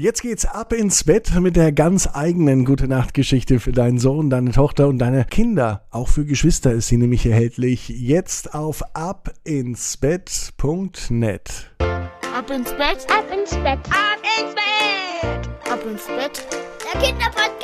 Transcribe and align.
Jetzt 0.00 0.22
geht's 0.22 0.44
ab 0.44 0.72
ins 0.72 1.02
Bett 1.02 1.34
mit 1.40 1.56
der 1.56 1.72
ganz 1.72 2.08
eigenen 2.14 2.64
Gute 2.64 2.86
Nacht 2.86 3.14
Geschichte 3.14 3.58
für 3.58 3.72
deinen 3.72 3.98
Sohn, 3.98 4.30
deine 4.30 4.52
Tochter 4.52 4.86
und 4.86 4.98
deine 4.98 5.24
Kinder. 5.24 5.88
Auch 5.90 6.06
für 6.06 6.24
Geschwister 6.24 6.70
ist 6.70 6.86
sie 6.86 6.98
nämlich 6.98 7.26
erhältlich. 7.26 7.88
Jetzt 7.88 8.54
auf 8.54 8.84
abinsbett.net. 8.94 11.72
Ab 11.80 12.48
ins 12.48 12.70
Bett, 12.74 13.08
ab 13.10 13.24
ins 13.36 13.56
Bett, 13.56 13.80
ab 13.90 14.22
ins 14.38 14.54
Bett, 14.54 15.48
ab 15.68 15.84
ins 15.84 16.06
Bett. 16.06 16.46
Der 16.94 17.00
Kinderpodcast. 17.00 17.57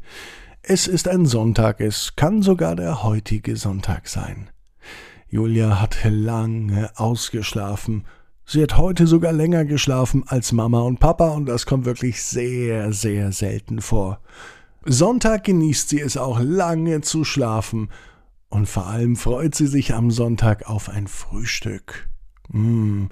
Es 0.63 0.89
ist 0.89 1.07
ein 1.07 1.25
Sonntag, 1.25 1.81
es 1.81 2.17
kann 2.17 2.43
sogar 2.43 2.75
der 2.75 3.05
heutige 3.05 3.55
Sonntag 3.55 4.09
sein. 4.09 4.51
Julia 5.29 5.81
hat 5.81 5.99
lange 6.03 6.91
ausgeschlafen 6.97 8.07
Sie 8.51 8.63
hat 8.63 8.79
heute 8.79 9.07
sogar 9.07 9.35
länger 9.35 9.67
geschlafen 9.67 10.25
als 10.27 10.53
Mama 10.53 10.81
und 10.81 11.01
Papa 11.01 11.29
und 11.33 11.45
das 11.45 11.67
kommt 11.67 11.85
wirklich 11.85 12.23
sehr, 12.23 12.95
sehr 12.95 13.31
selten 13.31 13.83
vor. 13.83 14.21
Sonntag 14.87 15.45
genießt 15.45 15.91
sie 15.91 16.01
es 16.01 16.17
auch 16.17 16.41
lange 16.41 17.03
zu 17.03 17.25
schlafen 17.25 17.91
und 18.49 18.67
vor 18.67 18.87
allem 18.87 19.17
freut 19.17 19.55
sie 19.55 19.67
sich 19.67 19.93
am 19.93 20.11
Sonntag 20.11 20.67
auf 20.67 20.89
ein 20.89 21.09
Frühstück. 21.09 22.09
Mmh. 22.49 23.11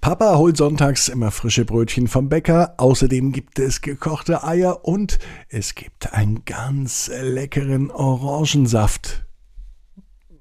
Papa 0.00 0.36
holt 0.36 0.56
sonntags 0.56 1.08
immer 1.08 1.32
frische 1.32 1.64
Brötchen 1.64 2.06
vom 2.06 2.28
Bäcker, 2.28 2.74
außerdem 2.76 3.32
gibt 3.32 3.58
es 3.58 3.80
gekochte 3.80 4.44
Eier 4.44 4.84
und 4.84 5.18
es 5.48 5.74
gibt 5.74 6.12
einen 6.12 6.44
ganz 6.44 7.10
leckeren 7.22 7.90
Orangensaft. 7.90 9.27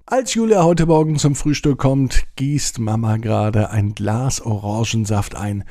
Als 0.10 0.36
Julia 0.36 0.64
heute 0.64 0.86
Morgen 0.86 1.20
zum 1.20 1.36
Frühstück 1.36 1.80
kommt, 1.80 2.24
gießt 2.38 2.80
Mama 2.80 3.18
gerade 3.18 3.72
ein 3.72 3.94
Glas 3.94 4.40
Orangensaft 4.40 5.36
ein. 5.36 5.66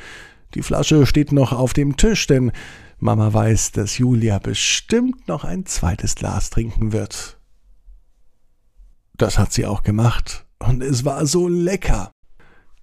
Die 0.53 0.61
Flasche 0.61 1.07
steht 1.07 1.33
noch 1.33 1.55
auf 1.55 1.73
dem 1.73 1.97
Tisch, 1.97 2.27
denn 2.27 2.53
Mama 2.99 3.33
weiß, 3.33 3.73
dass 3.73 3.97
Julia 3.97 4.39
bestimmt 4.39 5.27
noch 5.27 5.45
ein 5.45 5.65
zweites 5.65 6.17
Glas 6.17 6.51
trinken 6.51 6.93
wird. 6.93 7.41
Das 9.15 9.39
hat 9.39 9.55
sie 9.55 9.65
auch 9.65 9.83
gemacht, 9.83 10.45
und 10.59 10.83
es 10.83 11.07
war 11.07 11.25
so 11.25 11.49
lecker. 11.49 12.13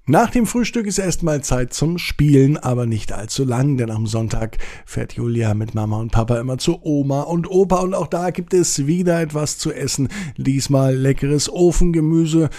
Nach 0.05 0.29
dem 0.29 0.45
Frühstück 0.45 0.85
ist 0.85 0.97
erstmal 0.97 1.45
Zeit 1.45 1.73
zum 1.73 1.97
Spielen, 1.97 2.57
aber 2.57 2.85
nicht 2.85 3.13
allzu 3.13 3.45
lang, 3.45 3.77
denn 3.77 3.89
am 3.89 4.05
Sonntag 4.05 4.57
fährt 4.85 5.13
Julia 5.13 5.53
mit 5.53 5.75
Mama 5.75 5.97
und 5.97 6.11
Papa 6.11 6.41
immer 6.41 6.57
zu 6.57 6.77
Oma 6.83 7.21
und 7.21 7.49
Opa 7.49 7.77
und 7.77 7.93
auch 7.93 8.07
da 8.07 8.31
gibt 8.31 8.53
es 8.53 8.85
wieder 8.85 9.21
etwas 9.21 9.57
zu 9.57 9.71
essen. 9.71 10.09
Diesmal 10.35 10.93
leckeres 10.93 11.49
Ofengemüse. 11.49 12.49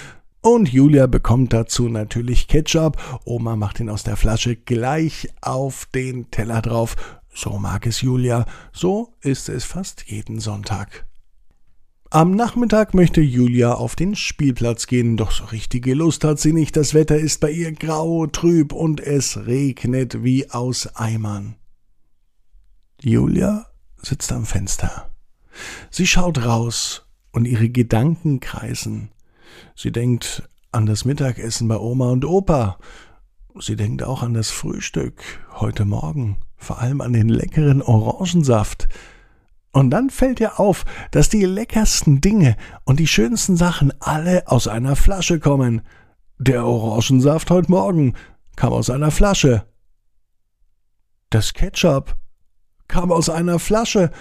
Und 0.41 0.73
Julia 0.73 1.07
bekommt 1.07 1.53
dazu 1.53 1.91
natürlich 1.91 2.49
Ketchup. 2.49 2.97
Oma 3.27 3.57
macht 3.57 3.79
ihn 3.79 3.91
aus 3.91 4.05
der 4.05 4.17
Flasche 4.17 4.57
gleich 4.57 5.29
auf 5.43 5.85
den 5.95 6.31
Teller 6.31 6.63
drauf. 6.63 6.97
So 7.35 7.59
mag 7.59 7.87
es 7.87 8.01
Julia. 8.01 8.47
So 8.73 9.13
ist 9.21 9.51
es 9.51 9.65
fast 9.65 10.05
jeden 10.07 10.41
Sonntag. 10.41 11.05
Am 12.15 12.31
Nachmittag 12.31 12.95
möchte 12.95 13.21
Julia 13.21 13.75
auf 13.75 13.97
den 13.97 14.15
Spielplatz 14.15 14.87
gehen, 14.87 15.17
doch 15.17 15.33
so 15.33 15.47
richtige 15.47 15.95
Lust 15.95 16.23
hat 16.23 16.39
sie 16.39 16.53
nicht. 16.53 16.77
Das 16.77 16.95
Wetter 16.95 17.17
ist 17.17 17.41
bei 17.41 17.51
ihr 17.51 17.73
grau, 17.73 18.29
trüb 18.29 18.73
und 18.73 19.01
es 19.01 19.49
regnet 19.49 20.23
wie 20.23 20.49
aus 20.49 20.95
Eimern. 20.95 21.57
Julia 23.01 23.67
sitzt 24.01 24.31
am 24.31 24.47
Fenster. 24.47 25.11
Sie 25.91 26.07
schaut 26.07 26.45
raus 26.45 27.05
und 27.33 27.47
ihre 27.47 27.69
Gedanken 27.69 28.39
kreisen. 28.39 29.11
Sie 29.75 29.91
denkt 29.91 30.49
an 30.71 30.87
das 30.87 31.05
Mittagessen 31.05 31.67
bei 31.67 31.79
Oma 31.79 32.13
und 32.13 32.25
Opa. 32.25 32.79
Sie 33.59 33.75
denkt 33.75 34.05
auch 34.05 34.23
an 34.23 34.35
das 34.35 34.53
Frühstück 34.53 35.21
heute 35.57 35.85
Morgen, 35.85 36.37
vor 36.59 36.79
allem 36.79 37.01
an 37.01 37.13
den 37.13 37.29
leckeren 37.29 37.83
Orangensaft. 37.83 38.87
Und 39.75 39.91
dann 39.91 40.09
fällt 40.09 40.39
ihr 40.39 40.61
auf, 40.61 40.85
dass 41.11 41.29
die 41.29 41.45
leckersten 41.45 42.21
Dinge 42.21 42.57
und 42.85 43.01
die 43.01 43.09
schönsten 43.09 43.57
Sachen 43.57 43.93
alle 43.99 44.47
aus 44.47 44.69
einer 44.69 44.95
Flasche 44.95 45.41
kommen. 45.41 45.83
Der 46.39 46.65
Orangensaft 46.65 47.51
heute 47.51 47.73
Morgen 47.73 48.15
kam 48.55 48.73
aus 48.73 48.89
einer 48.89 49.11
Flasche. 49.11 49.65
Das 51.29 51.55
Ketchup 51.55 52.17
kam 52.87 53.11
aus 53.11 53.29
einer 53.29 53.59
Flasche. 53.59 54.13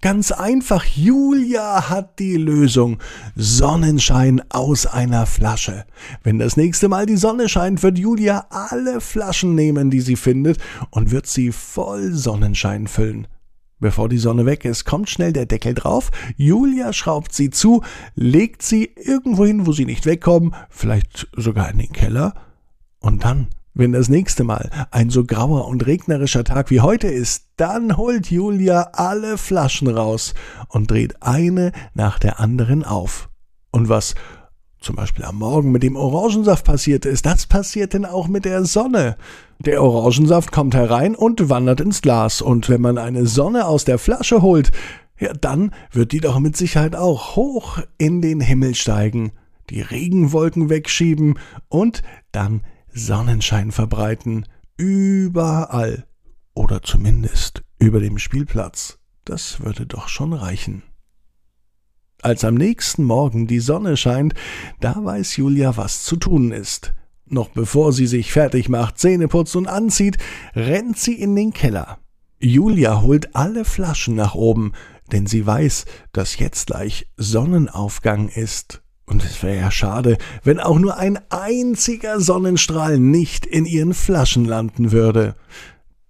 Ganz 0.00 0.32
einfach, 0.32 0.84
Julia 0.84 1.88
hat 1.88 2.18
die 2.18 2.36
Lösung. 2.36 2.98
Sonnenschein 3.36 4.42
aus 4.50 4.86
einer 4.86 5.26
Flasche. 5.26 5.84
Wenn 6.24 6.40
das 6.40 6.56
nächste 6.56 6.88
Mal 6.88 7.06
die 7.06 7.16
Sonne 7.16 7.48
scheint, 7.48 7.84
wird 7.84 7.96
Julia 7.96 8.46
alle 8.50 9.00
Flaschen 9.00 9.54
nehmen, 9.54 9.90
die 9.90 10.00
sie 10.00 10.16
findet, 10.16 10.58
und 10.90 11.12
wird 11.12 11.28
sie 11.28 11.52
voll 11.52 12.10
Sonnenschein 12.10 12.88
füllen. 12.88 13.28
Bevor 13.84 14.08
die 14.08 14.16
Sonne 14.16 14.46
weg 14.46 14.64
ist, 14.64 14.86
kommt 14.86 15.10
schnell 15.10 15.34
der 15.34 15.44
Deckel 15.44 15.74
drauf, 15.74 16.10
Julia 16.38 16.94
schraubt 16.94 17.34
sie 17.34 17.50
zu, 17.50 17.82
legt 18.14 18.62
sie 18.62 18.90
irgendwo 18.96 19.44
hin, 19.44 19.66
wo 19.66 19.72
sie 19.72 19.84
nicht 19.84 20.06
wegkommen, 20.06 20.54
vielleicht 20.70 21.28
sogar 21.36 21.70
in 21.70 21.76
den 21.76 21.92
Keller, 21.92 22.32
und 23.00 23.24
dann, 23.24 23.48
wenn 23.74 23.92
das 23.92 24.08
nächste 24.08 24.42
Mal 24.42 24.70
ein 24.90 25.10
so 25.10 25.24
grauer 25.24 25.68
und 25.68 25.84
regnerischer 25.84 26.44
Tag 26.44 26.70
wie 26.70 26.80
heute 26.80 27.08
ist, 27.08 27.50
dann 27.56 27.98
holt 27.98 28.30
Julia 28.30 28.88
alle 28.94 29.36
Flaschen 29.36 29.88
raus 29.88 30.32
und 30.68 30.90
dreht 30.90 31.22
eine 31.22 31.70
nach 31.92 32.18
der 32.18 32.40
anderen 32.40 32.84
auf. 32.84 33.28
Und 33.70 33.90
was 33.90 34.14
zum 34.84 34.96
Beispiel 34.96 35.24
am 35.24 35.38
Morgen 35.38 35.72
mit 35.72 35.82
dem 35.82 35.96
Orangensaft 35.96 36.64
passiert 36.64 37.06
ist, 37.06 37.26
das 37.26 37.46
passiert 37.46 37.94
denn 37.94 38.04
auch 38.04 38.28
mit 38.28 38.44
der 38.44 38.64
Sonne. 38.64 39.16
Der 39.58 39.82
Orangensaft 39.82 40.52
kommt 40.52 40.74
herein 40.74 41.14
und 41.14 41.48
wandert 41.48 41.80
ins 41.80 42.02
Glas, 42.02 42.42
und 42.42 42.68
wenn 42.68 42.80
man 42.80 42.98
eine 42.98 43.26
Sonne 43.26 43.66
aus 43.66 43.84
der 43.84 43.98
Flasche 43.98 44.42
holt, 44.42 44.70
ja, 45.18 45.32
dann 45.32 45.72
wird 45.90 46.12
die 46.12 46.20
doch 46.20 46.38
mit 46.38 46.56
Sicherheit 46.56 46.94
auch 46.94 47.36
hoch 47.36 47.78
in 47.98 48.20
den 48.20 48.40
Himmel 48.40 48.74
steigen, 48.74 49.32
die 49.70 49.80
Regenwolken 49.80 50.68
wegschieben 50.68 51.38
und 51.68 52.02
dann 52.32 52.62
Sonnenschein 52.92 53.72
verbreiten, 53.72 54.46
überall 54.76 56.04
oder 56.54 56.82
zumindest 56.82 57.62
über 57.78 58.00
dem 58.00 58.18
Spielplatz. 58.18 58.98
Das 59.24 59.60
würde 59.60 59.86
doch 59.86 60.08
schon 60.08 60.32
reichen. 60.32 60.82
Als 62.24 62.42
am 62.42 62.54
nächsten 62.54 63.04
Morgen 63.04 63.46
die 63.46 63.60
Sonne 63.60 63.98
scheint, 63.98 64.32
da 64.80 64.96
weiß 64.98 65.36
Julia, 65.36 65.76
was 65.76 66.04
zu 66.04 66.16
tun 66.16 66.52
ist. 66.52 66.94
Noch 67.26 67.50
bevor 67.50 67.92
sie 67.92 68.06
sich 68.06 68.32
fertig 68.32 68.70
macht, 68.70 68.98
Zähne 68.98 69.28
putzt 69.28 69.54
und 69.56 69.66
anzieht, 69.66 70.16
rennt 70.56 70.96
sie 70.96 71.12
in 71.20 71.36
den 71.36 71.52
Keller. 71.52 71.98
Julia 72.40 73.02
holt 73.02 73.36
alle 73.36 73.66
Flaschen 73.66 74.14
nach 74.14 74.34
oben, 74.34 74.72
denn 75.12 75.26
sie 75.26 75.46
weiß, 75.46 75.84
dass 76.12 76.38
jetzt 76.38 76.68
gleich 76.68 77.06
Sonnenaufgang 77.18 78.28
ist. 78.28 78.80
Und 79.04 79.22
es 79.22 79.42
wäre 79.42 79.60
ja 79.60 79.70
schade, 79.70 80.16
wenn 80.42 80.60
auch 80.60 80.78
nur 80.78 80.96
ein 80.96 81.18
einziger 81.28 82.20
Sonnenstrahl 82.20 82.98
nicht 82.98 83.44
in 83.44 83.66
ihren 83.66 83.92
Flaschen 83.92 84.46
landen 84.46 84.92
würde. 84.92 85.36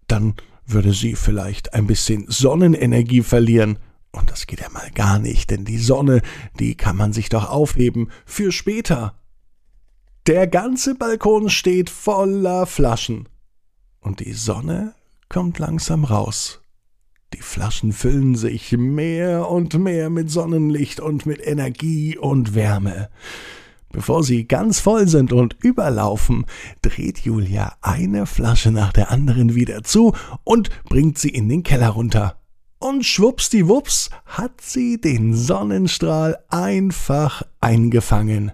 Dann 0.06 0.34
würde 0.64 0.92
sie 0.92 1.16
vielleicht 1.16 1.74
ein 1.74 1.88
bisschen 1.88 2.26
Sonnenenergie 2.28 3.22
verlieren. 3.22 3.78
Und 4.14 4.30
das 4.30 4.46
geht 4.46 4.60
ja 4.60 4.68
mal 4.70 4.90
gar 4.94 5.18
nicht, 5.18 5.50
denn 5.50 5.64
die 5.64 5.78
Sonne, 5.78 6.22
die 6.58 6.76
kann 6.76 6.96
man 6.96 7.12
sich 7.12 7.28
doch 7.28 7.50
aufheben 7.50 8.10
für 8.24 8.52
später. 8.52 9.14
Der 10.26 10.46
ganze 10.46 10.94
Balkon 10.94 11.50
steht 11.50 11.90
voller 11.90 12.66
Flaschen. 12.66 13.28
Und 14.00 14.20
die 14.20 14.32
Sonne 14.32 14.94
kommt 15.28 15.58
langsam 15.58 16.04
raus. 16.04 16.60
Die 17.34 17.42
Flaschen 17.42 17.92
füllen 17.92 18.36
sich 18.36 18.72
mehr 18.72 19.50
und 19.50 19.74
mehr 19.74 20.08
mit 20.08 20.30
Sonnenlicht 20.30 21.00
und 21.00 21.26
mit 21.26 21.44
Energie 21.44 22.16
und 22.16 22.54
Wärme. 22.54 23.10
Bevor 23.90 24.22
sie 24.22 24.46
ganz 24.46 24.80
voll 24.80 25.08
sind 25.08 25.32
und 25.32 25.56
überlaufen, 25.62 26.46
dreht 26.82 27.18
Julia 27.20 27.76
eine 27.80 28.26
Flasche 28.26 28.70
nach 28.70 28.92
der 28.92 29.10
anderen 29.10 29.54
wieder 29.54 29.82
zu 29.82 30.14
und 30.44 30.70
bringt 30.84 31.18
sie 31.18 31.30
in 31.30 31.48
den 31.48 31.64
Keller 31.64 31.90
runter. 31.90 32.43
Und 32.84 33.06
schwuppsdiwupps 33.06 34.10
hat 34.26 34.60
sie 34.60 35.00
den 35.00 35.32
Sonnenstrahl 35.34 36.36
einfach 36.50 37.42
eingefangen. 37.58 38.52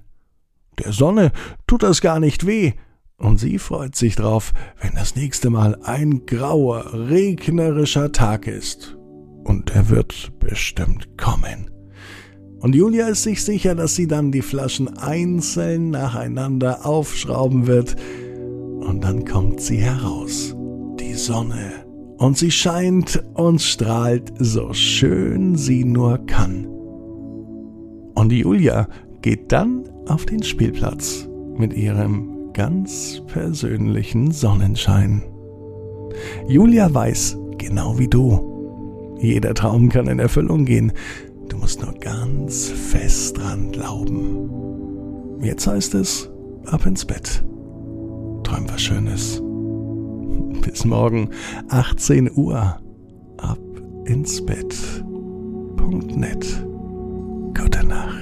Der 0.79 0.93
Sonne 0.93 1.33
tut 1.67 1.83
das 1.83 2.01
gar 2.01 2.21
nicht 2.21 2.47
weh, 2.47 2.75
und 3.17 3.41
sie 3.41 3.59
freut 3.59 3.97
sich 3.97 4.15
drauf, 4.15 4.53
wenn 4.81 4.95
das 4.95 5.17
nächste 5.17 5.51
Mal 5.51 5.81
ein 5.83 6.27
grauer, 6.27 6.93
regnerischer 6.95 8.13
Tag 8.13 8.47
ist. 8.47 8.97
Und 9.43 9.75
er 9.75 9.89
wird 9.89 10.39
bestimmt 10.39 11.19
kommen. 11.19 11.69
Und 12.61 12.77
Julia 12.77 13.09
ist 13.09 13.25
sich 13.25 13.43
sicher, 13.43 13.75
dass 13.75 13.97
sie 13.97 14.07
dann 14.07 14.31
die 14.31 14.43
Flaschen 14.43 14.97
einzeln 14.97 15.91
nacheinander 15.91 16.87
aufschrauben 16.87 17.67
wird. 17.67 17.97
Und 18.79 19.01
dann 19.01 19.25
kommt 19.25 19.61
sie 19.61 19.79
heraus, 19.79 20.55
die 21.01 21.15
Sonne. 21.15 21.90
Und 22.21 22.37
sie 22.37 22.51
scheint 22.51 23.25
und 23.33 23.63
strahlt 23.63 24.35
so 24.39 24.75
schön 24.75 25.57
sie 25.57 25.85
nur 25.85 26.19
kann. 26.27 26.67
Und 28.15 28.31
Julia 28.31 28.89
geht 29.23 29.51
dann 29.51 29.89
auf 30.07 30.27
den 30.27 30.43
Spielplatz 30.43 31.27
mit 31.57 31.73
ihrem 31.73 32.53
ganz 32.53 33.23
persönlichen 33.27 34.33
Sonnenschein. 34.33 35.23
Julia 36.47 36.93
weiß, 36.93 37.39
genau 37.57 37.99
wie 37.99 38.09
du, 38.09 39.17
jeder 39.19 39.55
Traum 39.55 39.89
kann 39.89 40.07
in 40.07 40.19
Erfüllung 40.19 40.67
gehen. 40.67 40.93
Du 41.49 41.57
musst 41.57 41.81
nur 41.81 41.95
ganz 41.95 42.69
fest 42.69 43.39
dran 43.39 43.73
glauben. 43.73 45.41
Jetzt 45.41 45.67
heißt 45.67 45.95
es, 45.95 46.31
ab 46.67 46.85
ins 46.85 47.07
Bett. 47.07 47.43
Träum 48.43 48.69
was 48.69 48.83
Schönes. 48.83 49.43
Bis 50.81 50.87
morgen, 50.87 51.29
18 51.69 52.31
Uhr. 52.39 52.81
Ab 53.37 53.59
ins 54.07 54.47
Bett. 54.47 54.75
Gute 57.55 57.87
Nacht. 57.87 58.20